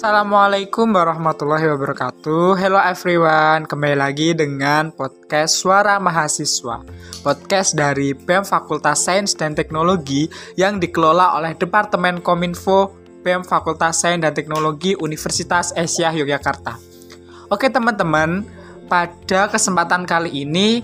[0.00, 2.56] Assalamualaikum warahmatullahi wabarakatuh.
[2.56, 6.80] Hello everyone, kembali lagi dengan podcast Suara Mahasiswa.
[7.20, 10.24] Podcast dari BEM Fakultas Sains dan Teknologi
[10.56, 16.80] yang dikelola oleh Departemen Kominfo BEM Fakultas Sains dan Teknologi Universitas Asia Yogyakarta.
[17.52, 18.48] Oke teman-teman,
[18.88, 20.80] pada kesempatan kali ini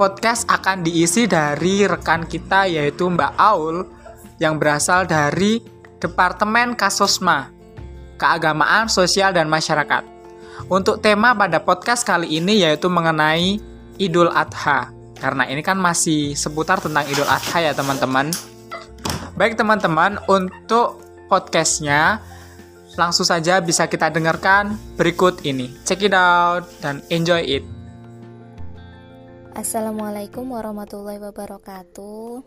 [0.00, 3.84] podcast akan diisi dari rekan kita yaitu Mbak Aul
[4.40, 5.60] yang berasal dari
[6.00, 7.60] Departemen Kasosma
[8.20, 10.04] keagamaan, sosial, dan masyarakat.
[10.70, 13.58] Untuk tema pada podcast kali ini yaitu mengenai
[13.98, 14.94] Idul Adha.
[15.18, 18.30] Karena ini kan masih seputar tentang Idul Adha ya teman-teman.
[19.38, 22.20] Baik teman-teman, untuk podcastnya
[23.00, 25.72] langsung saja bisa kita dengarkan berikut ini.
[25.88, 27.64] Check it out dan enjoy it.
[29.52, 32.40] Assalamualaikum warahmatullahi wabarakatuh.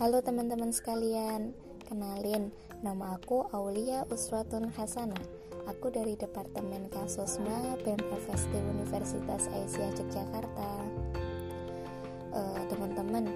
[0.00, 1.52] Halo teman-teman sekalian,
[1.86, 2.50] kenalin
[2.84, 5.24] Nama aku Aulia Usratun Hasanah.
[5.72, 10.72] Aku dari Departemen Kasosma BMFST Universitas Aisyah Yogyakarta.
[12.36, 13.32] Uh, teman-teman,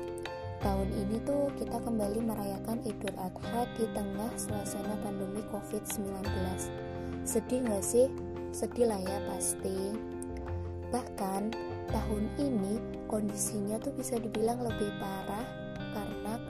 [0.61, 6.29] tahun ini tuh kita kembali merayakan Idul Adha di tengah suasana pandemi COVID-19.
[7.25, 8.13] Sedih gak sih?
[8.53, 9.97] Sedih lah ya pasti.
[10.93, 11.57] Bahkan
[11.89, 12.77] tahun ini
[13.09, 15.58] kondisinya tuh bisa dibilang lebih parah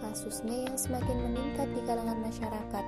[0.09, 2.85] kasusnya yang semakin meningkat di kalangan masyarakat.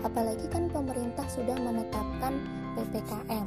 [0.00, 2.40] Apalagi kan pemerintah sudah menetapkan
[2.72, 3.46] PPKM,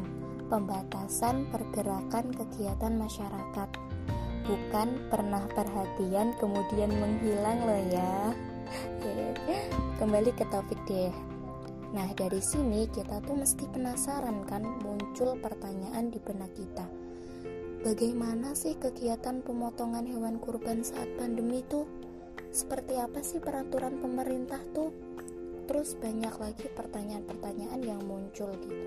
[0.53, 3.69] pembatasan pergerakan kegiatan masyarakat.
[4.45, 8.33] Bukan pernah perhatian kemudian menghilang loh ya.
[9.99, 11.13] Kembali ke topik deh.
[11.89, 17.08] Nah, dari sini kita tuh mesti penasaran kan muncul pertanyaan di benak kita
[17.79, 21.87] Bagaimana sih kegiatan pemotongan hewan kurban saat pandemi tuh?
[22.51, 24.91] Seperti apa sih peraturan pemerintah tuh?
[25.63, 28.85] Terus banyak lagi pertanyaan-pertanyaan yang muncul gitu.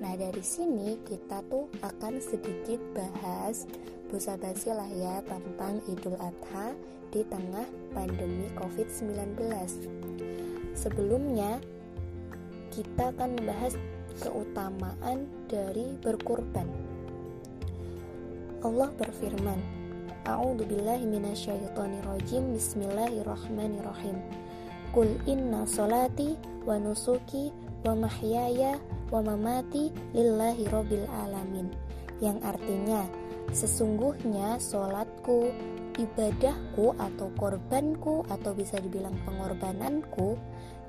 [0.00, 3.68] Nah dari sini kita tuh akan sedikit bahas
[4.08, 6.72] busa basi lah ya tentang Idul Adha
[7.12, 9.36] di tengah pandemi COVID-19.
[10.72, 11.60] Sebelumnya
[12.72, 13.76] kita akan membahas
[14.24, 16.90] keutamaan dari berkurban.
[18.60, 19.56] Allah berfirman,
[20.28, 22.52] A'udzu billahi minasyaitonir rajim.
[22.52, 24.20] Bismillahirrahmanirrahim.
[24.92, 26.36] Qul inna salati
[26.68, 27.48] wa nusuki
[27.88, 28.76] wa mahyaya
[29.08, 31.72] wa mamati lillahi rabbil alamin.
[32.20, 33.08] Yang artinya,
[33.48, 35.56] sesungguhnya solatku,
[35.96, 40.36] ibadahku atau korbanku atau bisa dibilang pengorbananku,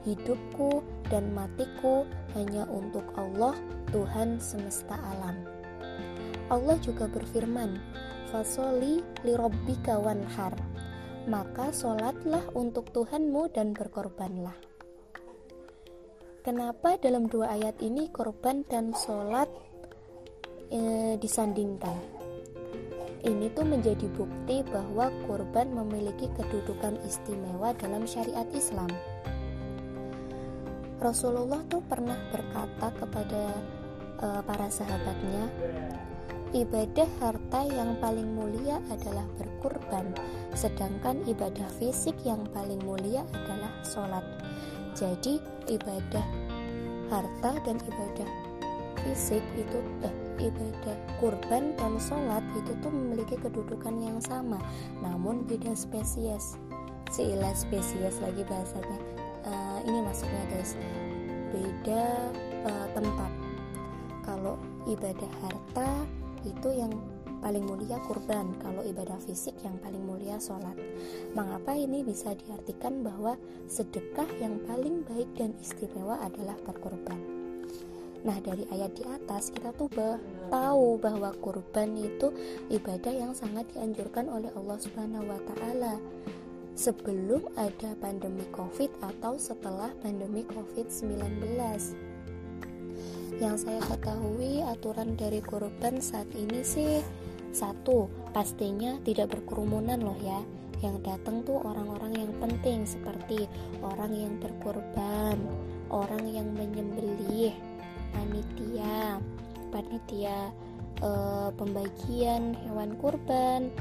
[0.03, 2.03] hidupku dan matiku
[2.36, 3.56] hanya untuk Allah,
[3.96, 5.31] Tuhan semesta alam.
[6.51, 7.79] Allah juga berfirman,
[8.28, 10.51] Fasoli lirobbika wanhar.
[11.31, 14.56] Maka solatlah untuk Tuhanmu dan berkorbanlah.
[16.44, 19.47] Kenapa dalam dua ayat ini korban dan solat
[20.67, 21.95] e, disandingkan?
[23.22, 28.90] Ini tuh menjadi bukti bahwa korban memiliki kedudukan istimewa dalam syariat Islam.
[31.00, 33.44] Rasulullah tuh pernah berkata kepada
[34.19, 35.45] e, para sahabatnya,
[36.51, 40.12] Ibadah harta yang paling mulia adalah berkurban,
[40.51, 44.25] sedangkan ibadah fisik yang paling mulia adalah sholat.
[44.91, 45.40] Jadi,
[45.72, 46.28] ibadah
[47.07, 48.28] harta dan ibadah
[49.00, 54.59] fisik itu eh, ibadah kurban dan sholat itu tuh memiliki kedudukan yang sama,
[55.00, 56.59] namun beda spesies.
[57.16, 59.00] Seilah spesies lagi bahasanya.
[59.47, 60.75] Uh, ini maksudnya guys,
[61.56, 62.03] beda
[62.67, 63.31] uh, tempat.
[64.28, 65.90] Kalau ibadah harta
[66.46, 66.94] itu yang
[67.41, 70.78] paling mulia kurban kalau ibadah fisik yang paling mulia sholat.
[71.34, 73.34] Mengapa ini bisa diartikan bahwa
[73.66, 77.41] sedekah yang paling baik dan istimewa adalah berkorban
[78.22, 80.22] nah dari ayat di atas kita tuh bah
[80.53, 82.29] tahu bahwa kurban itu
[82.69, 85.96] ibadah yang sangat dianjurkan oleh Allah Subhanahu wa taala.
[86.72, 91.43] Sebelum ada pandemi Covid atau setelah pandemi Covid-19
[93.39, 96.99] yang saya ketahui aturan dari kurban saat ini sih
[97.51, 100.39] satu pastinya tidak berkerumunan loh ya.
[100.81, 103.45] Yang datang tuh orang-orang yang penting seperti
[103.85, 105.37] orang yang berkorban
[105.91, 107.53] orang yang menyembelih
[108.16, 109.19] panitia.
[109.72, 110.51] Panitia
[110.99, 111.09] e,
[111.55, 113.72] pembagian hewan kurban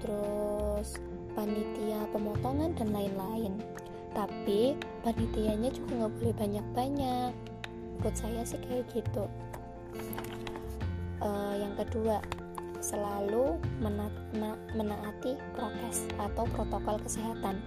[0.00, 0.98] terus
[1.34, 3.58] panitia pemotongan dan lain-lain.
[4.14, 7.32] Tapi panitianya juga nggak boleh banyak-banyak
[7.96, 9.24] menurut saya sih kayak gitu
[11.24, 12.20] uh, yang kedua
[12.84, 14.12] selalu mena
[14.76, 17.58] menaati prokes atau protokol kesehatan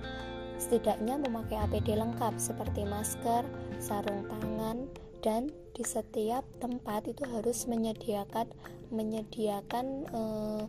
[0.59, 3.47] setidaknya memakai APD lengkap seperti masker,
[3.79, 4.91] sarung tangan,
[5.23, 8.51] dan di setiap tempat itu harus menyediakan
[8.91, 10.63] menyediakan uh,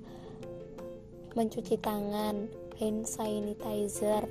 [1.34, 2.46] mencuci tangan,
[2.78, 4.22] hand sanitizer.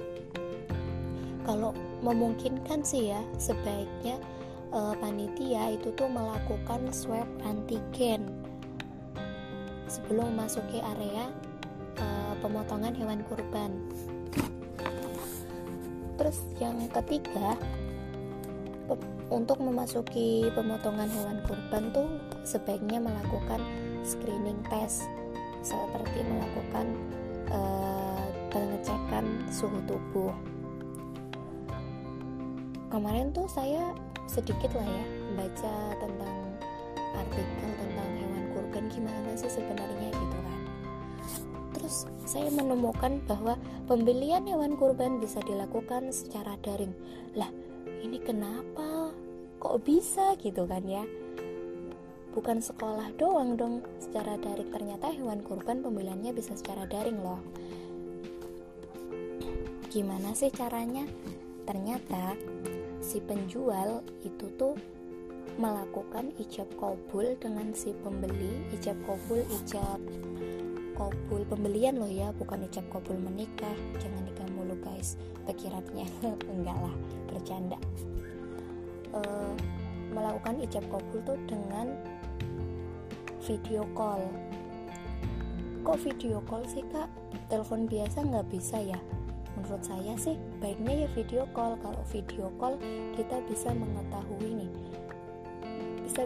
[1.43, 4.15] Kalau memungkinkan sih ya, sebaiknya
[4.73, 8.29] uh, panitia itu tuh melakukan swab antigen
[9.89, 11.29] sebelum memasuki area
[11.97, 13.73] uh, pemotongan hewan kurban.
[16.19, 17.55] Terus yang ketiga,
[19.29, 22.09] untuk memasuki pemotongan hewan kurban tuh
[22.41, 23.61] sebaiknya melakukan
[24.01, 25.05] screening test
[25.61, 26.97] seperti melakukan
[27.53, 30.33] uh, pengecekan suhu tubuh.
[32.89, 33.93] Kemarin tuh saya
[34.25, 35.05] sedikit lah ya
[35.37, 36.35] baca tentang
[37.13, 40.61] artikel tentang hewan kurban gimana sih sebenarnya gitu kan.
[41.77, 41.95] Terus
[42.25, 46.93] saya menemukan bahwa pembelian hewan kurban bisa dilakukan secara daring.
[47.37, 47.49] Lah,
[48.01, 49.13] ini kenapa?
[49.61, 51.05] Kok bisa gitu kan ya?
[52.33, 54.73] Bukan sekolah doang dong secara daring.
[54.73, 57.41] Ternyata hewan kurban pembeliannya bisa secara daring loh.
[59.93, 61.05] Gimana sih caranya?
[61.69, 62.33] Ternyata
[63.09, 64.77] si penjual itu tuh
[65.57, 68.61] melakukan ijab kabul dengan si pembeli.
[68.69, 69.97] Ijab kabul ijab
[70.93, 73.73] kabul pembelian loh ya bukan ijab kabul menikah.
[73.97, 75.17] Jangan nikah mulu guys.
[75.49, 76.05] Pikirannya
[76.53, 76.95] enggak lah
[77.25, 77.81] bercanda.
[79.09, 79.57] Uh,
[80.13, 81.97] melakukan ijab kabul tuh dengan
[83.41, 84.21] video call.
[85.81, 87.09] Kok video call sih kak?
[87.49, 89.01] Telepon biasa nggak bisa ya
[89.59, 91.75] menurut saya sih baiknya ya video call.
[91.83, 92.79] Kalau video call
[93.13, 94.71] kita bisa mengetahui nih.
[96.07, 96.25] Bisa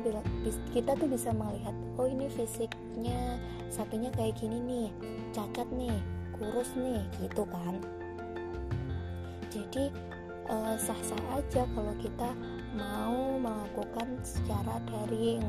[0.71, 3.37] kita tuh bisa melihat oh ini fisiknya
[3.67, 4.87] sapinya kayak gini nih
[5.35, 5.97] cacat nih
[6.37, 7.75] kurus nih gitu kan.
[9.51, 9.93] Jadi
[10.49, 12.29] uh, sah-sah aja kalau kita
[12.73, 15.45] mau melakukan secara daring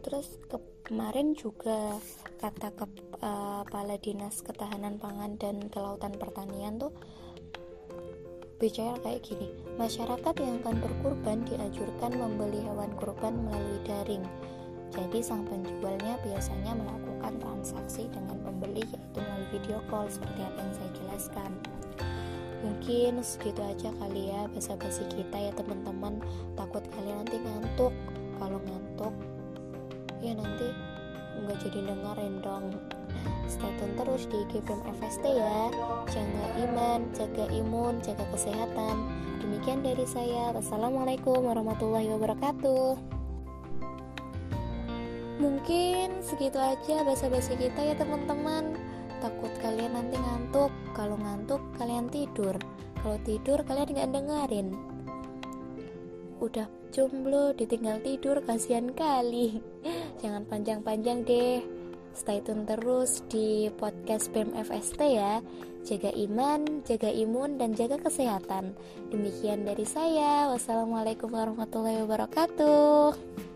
[0.00, 0.40] terus
[0.82, 2.00] kemarin juga
[2.40, 6.90] kata kepala uh, dinas ketahanan pangan dan kelautan pertanian tuh
[8.60, 9.48] bicara kayak gini
[9.80, 14.24] masyarakat yang akan berkurban dianjurkan membeli hewan kurban melalui daring.
[14.90, 20.74] Jadi sang penjualnya biasanya melakukan transaksi dengan pembeli yaitu melalui video call seperti apa yang
[20.76, 21.50] saya jelaskan.
[22.60, 26.20] Mungkin segitu aja kali ya basa-basi kita ya teman-teman.
[26.58, 27.94] Takut kalian nanti ngantuk.
[28.36, 29.14] Kalau ngantuk
[30.20, 30.68] ya nanti
[31.40, 32.64] nggak jadi dengerin dong.
[33.50, 35.72] Stay tune terus di GPM FST ya.
[36.06, 38.96] Jaga iman, jaga imun, jaga kesehatan.
[39.42, 40.54] Demikian dari saya.
[40.54, 43.00] Wassalamualaikum warahmatullahi wabarakatuh.
[45.40, 48.76] Mungkin segitu aja basa-basi kita ya teman-teman.
[49.24, 50.70] Takut kalian nanti ngantuk.
[50.92, 52.54] Kalau ngantuk kalian tidur.
[53.00, 54.89] Kalau tidur kalian nggak dengerin
[56.40, 59.60] udah jomblo ditinggal tidur kasihan kali.
[60.24, 61.60] Jangan panjang-panjang deh.
[62.10, 65.38] Stay tune terus di podcast BMFST ya.
[65.86, 68.74] Jaga iman, jaga imun, dan jaga kesehatan.
[69.14, 70.50] Demikian dari saya.
[70.50, 73.49] Wassalamualaikum warahmatullahi wabarakatuh